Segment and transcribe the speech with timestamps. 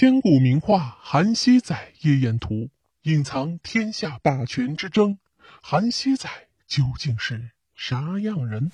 [0.00, 2.54] 千古名画《韩熙载夜宴图》
[3.02, 5.18] 隐藏天下霸权之争，
[5.60, 6.30] 韩熙载
[6.66, 8.70] 究竟是啥样人？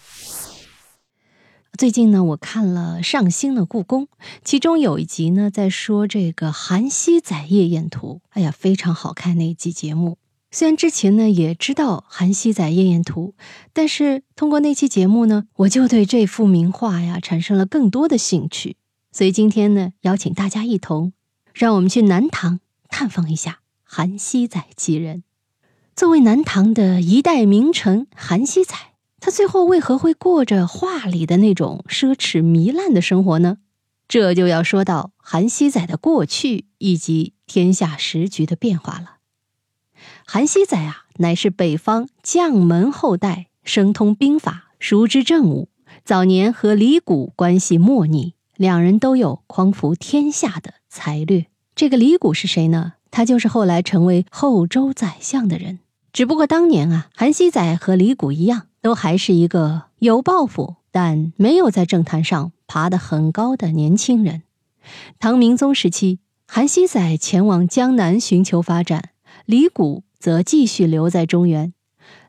[1.76, 4.06] 最近呢，我看了上新的故宫，
[4.44, 10.18] 其中有一集呢，在说这个《韩熙载夜宴图》，哎呀，非常好看那一集节目。
[10.52, 13.34] 虽然之前呢也知道《韩熙载夜宴图》，
[13.72, 18.76] 但是通过那期节目呢，我就对这幅名画呀产生了更多的兴趣。
[19.10, 21.14] 所以今天呢，邀请大家一同，
[21.58, 25.22] 让我们去南唐探访一下韩熙载其人。
[25.94, 28.74] 作为南唐的一代名臣，韩熙载。
[29.20, 33.56] 他最后为何会过着画里的那种奢侈糜烂的生活呢？
[34.06, 39.16] 这就要说到韩熙载的过去以及天下时局的变化了。
[40.26, 45.70] 韩熙载啊，乃是北方将门后代，生通兵法，熟知政务。
[46.04, 51.46] 早年和李谷关系莫逆，两人都有匡扶天下的才略。
[51.74, 52.94] 这个李谷是谁呢？
[53.10, 55.78] 他就是后来成为后周宰相的人。
[56.12, 58.66] 只不过当年啊，韩熙载和李谷一样。
[58.82, 64.44] 都还是一个有抱负但没有在政坛上爬得很高的年轻人。
[65.18, 69.10] 唐明宗时期，韩熙载前往江南寻求发展，
[69.44, 71.72] 李谷则继续留在中原。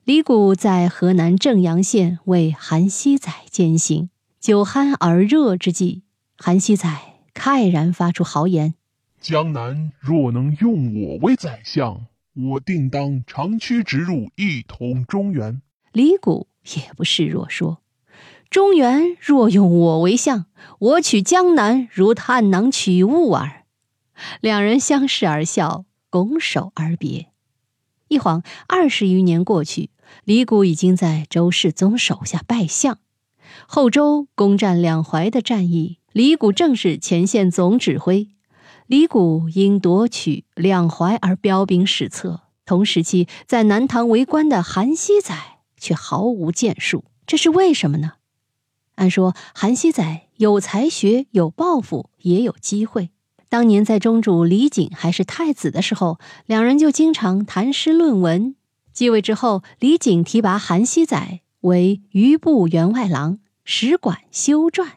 [0.03, 4.09] 李谷在河南正阳县为韩熙载饯行。
[4.39, 6.01] 酒酣耳热之际，
[6.37, 8.75] 韩熙载慨然发出豪言
[9.19, 17.81] ：“江南若能用我为宰相，我定当长驱直入，一统中原。”李谷也不示弱，说
[18.51, 20.45] ：“中原若用我为相，
[20.79, 23.63] 我取江南如探囊取物耳。”
[24.39, 27.27] 两人相视而笑，拱手而别。
[28.07, 29.89] 一晃二十余年过去，
[30.23, 32.99] 李谷已经在周世宗手下拜相。
[33.65, 38.29] 后周攻占两淮的战役，李谷正是前线总指挥。
[38.87, 45.53] 李谷因夺取两淮而彪炳史册，同时期在南唐为官的韩熙载。
[45.79, 48.13] 却毫无建树，这是为什么呢？
[48.95, 53.11] 按说韩熙载有才学、有抱负、也有机会。
[53.47, 58.55] 当年在中主李璟还是太子的时候，两人就经常谈诗论文。
[58.91, 64.87] 继位之后，李璟提拔韩熙载为余部员外郎，使馆修撰，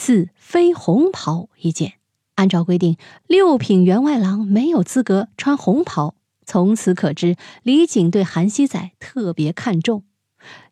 [0.00, 1.96] 赐飞红袍一件。
[2.36, 2.96] 按照规定，
[3.26, 6.14] 六品员外郎没有资格穿红袍。
[6.46, 10.04] 从此可知，李璟对韩熙载特别看重。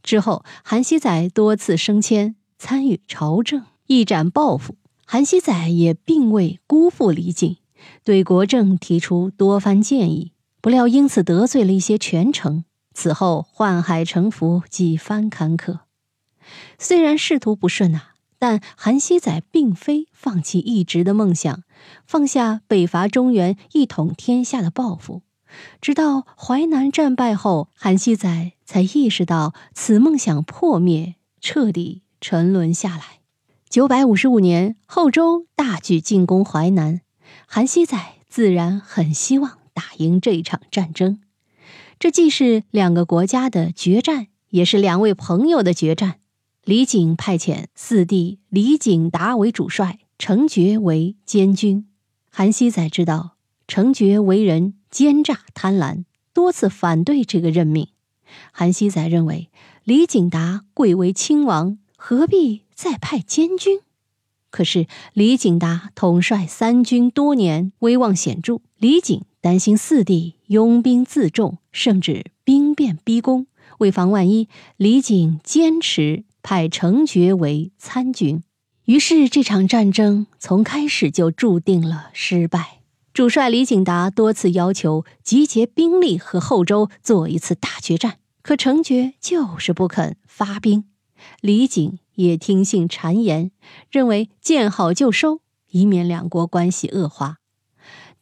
[0.03, 4.77] 之后，韩熙载多次升迁，参与朝政，一展抱负。
[5.05, 7.59] 韩熙载也并未辜负李璟，
[8.03, 10.33] 对国政提出多番建议。
[10.63, 12.65] 不料因此得罪了一些权臣，
[12.95, 15.81] 此后宦海沉浮，几番坎坷。
[16.79, 21.63] 虽然仕途不顺啊，但韩熙载并非放弃一直的梦想，
[22.07, 25.23] 放下北伐中原、一统天下的抱负。
[25.81, 33.21] 直到淮南战败后，韩熙载才意识到此梦想破灭，彻底沉沦下来。
[33.69, 37.01] 九百五十五年，后周大举进攻淮南，
[37.47, 41.21] 韩熙载自然很希望打赢这场战争。
[41.99, 46.18] 这既是两个国家的决战，也是两位朋友的决战。
[46.69, 51.89] 李璟派遣四弟李景达为主帅，程觉为监军。
[52.31, 53.37] 韩熙载知道
[53.67, 54.75] 程觉为人。
[54.91, 57.89] 奸诈贪婪，多次反对这个任命。
[58.53, 59.49] 韩熙载认为
[59.83, 63.81] 李景达贵为亲王，何必再派监军？
[64.51, 68.61] 可是李景达统帅三军多年，威望显著。
[68.77, 73.47] 李景担心四弟拥兵自重，甚至兵变逼宫。
[73.79, 78.43] 为防万一，李景坚持派程觉为参军。
[78.87, 82.81] 于是这场战争从开始就注定了失败。
[83.13, 90.87] 主帅李景达多次要求集结兵力和后周做一次大决战，可程觉就是不肯发兵。
[91.43, 93.51] 李景也听信谗言，
[93.91, 97.37] 认为见好就收，以免两国关系恶化。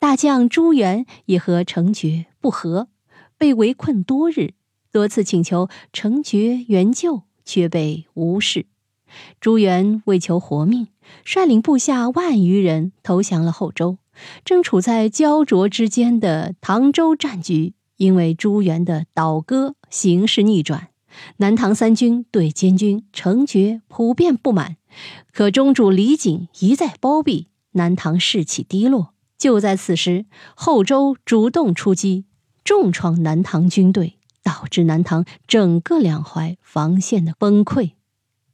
[0.00, 2.88] 大将朱元也和程觉不和，
[3.38, 4.54] 被围困多日，
[4.90, 8.66] 多次请求程觉援救，却被无视。
[9.40, 10.88] 朱元为求活命，
[11.24, 13.96] 率领部下万余人投降了后周。
[14.44, 20.88] 正处在焦灼之间的唐州战局，因为朱元的倒戈，形势逆转。
[21.38, 24.76] 南唐三军对监军程觉普遍不满，
[25.32, 29.14] 可中主李璟一再包庇，南唐士气低落。
[29.38, 32.24] 就在此时，后周主动出击，
[32.64, 37.94] 重创南唐军队，导致南唐整个两淮防线的崩溃。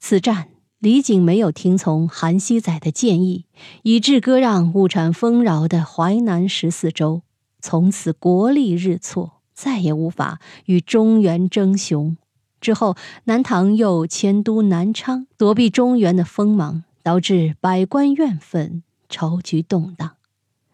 [0.01, 0.49] 此战
[0.79, 3.45] 李景没有听从韩熙载的建议，
[3.83, 7.21] 以致割让物产丰饶的淮南十四州，
[7.61, 12.17] 从此国力日挫，再也无法与中原争雄。
[12.59, 20.13] 之后，南唐又迁都南昌，躲避中原的锋芒，导致百官怨愤，朝局动荡。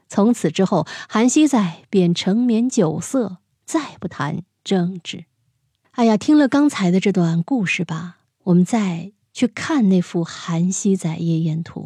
[0.09, 5.25] 从此之后，韩熙载便沉湎酒色，再不谈政治。
[5.93, 9.13] 哎呀，听了刚才的这段故事吧，我们再。
[9.31, 11.81] 去看那幅《韩熙载夜宴图》，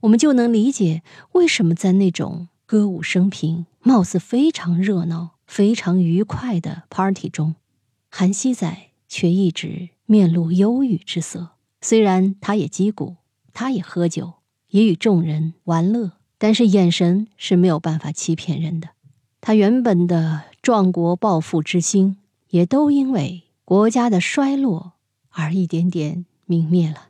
[0.00, 7.54] 我们就能理解为什么在那种歌舞升平、貌似非常热闹、非常愉快的 party 中，
[8.10, 11.50] 韩熙载却一直面露忧郁之色。
[11.80, 13.14] 虽然他也击鼓，
[13.52, 14.32] 他也喝酒，
[14.70, 18.88] 也与众人玩乐，但是眼神是没有办法欺骗人的。
[19.48, 22.18] 他原本的壮国抱负之心，
[22.50, 24.92] 也都因为国家的衰落
[25.30, 26.26] 而一点点。
[26.46, 27.08] 泯灭了，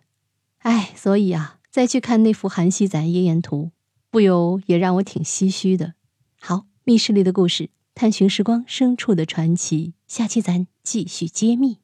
[0.58, 3.64] 哎，所以啊，再去看那幅《韩熙载夜宴图》，
[4.08, 5.94] 不由也让我挺唏嘘的。
[6.38, 11.78] 好，密室里的故事，探寻时光深处的传奇，下期咱继续揭秘。